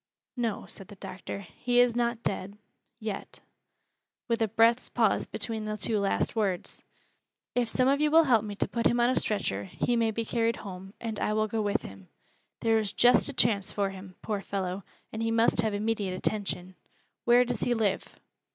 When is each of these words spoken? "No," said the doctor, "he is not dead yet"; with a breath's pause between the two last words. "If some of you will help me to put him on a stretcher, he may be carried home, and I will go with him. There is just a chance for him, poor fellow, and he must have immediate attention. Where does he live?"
"No," 0.35 0.65
said 0.65 0.87
the 0.87 0.95
doctor, 0.95 1.41
"he 1.41 1.79
is 1.79 1.95
not 1.95 2.23
dead 2.23 2.57
yet"; 2.99 3.39
with 4.27 4.41
a 4.41 4.47
breath's 4.47 4.89
pause 4.89 5.27
between 5.27 5.65
the 5.65 5.77
two 5.77 5.99
last 5.99 6.35
words. 6.35 6.81
"If 7.53 7.69
some 7.69 7.87
of 7.87 8.01
you 8.01 8.09
will 8.09 8.23
help 8.23 8.43
me 8.43 8.55
to 8.55 8.67
put 8.67 8.87
him 8.87 8.99
on 8.99 9.11
a 9.11 9.15
stretcher, 9.15 9.65
he 9.65 9.95
may 9.95 10.09
be 10.09 10.25
carried 10.25 10.55
home, 10.65 10.95
and 10.99 11.19
I 11.19 11.33
will 11.33 11.47
go 11.47 11.61
with 11.61 11.83
him. 11.83 12.09
There 12.61 12.79
is 12.79 12.93
just 12.93 13.29
a 13.29 13.33
chance 13.33 13.71
for 13.71 13.91
him, 13.91 14.15
poor 14.23 14.41
fellow, 14.41 14.83
and 15.13 15.21
he 15.21 15.29
must 15.29 15.61
have 15.61 15.75
immediate 15.75 16.15
attention. 16.15 16.73
Where 17.25 17.45
does 17.45 17.59
he 17.61 17.75
live?" 17.75 18.19